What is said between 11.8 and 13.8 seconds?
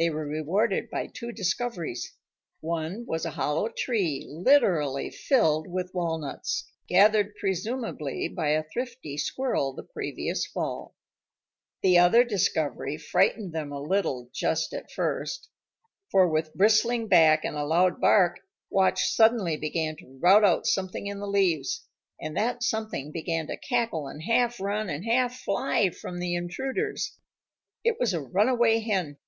The other discovery frightened them a